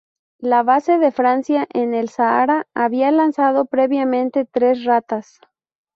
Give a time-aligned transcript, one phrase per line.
[0.39, 5.39] La base de Francia en el Sahara había lanzado previamente tres ratas.